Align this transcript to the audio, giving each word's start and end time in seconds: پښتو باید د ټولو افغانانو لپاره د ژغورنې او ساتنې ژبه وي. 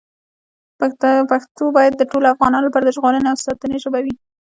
پښتو 1.31 1.63
باید 1.77 1.93
د 1.95 2.03
ټولو 2.11 2.25
افغانانو 2.33 2.65
لپاره 2.67 2.83
د 2.85 2.89
ژغورنې 2.95 3.27
او 3.29 3.37
ساتنې 3.45 3.77
ژبه 3.83 3.99
وي. 4.05 4.15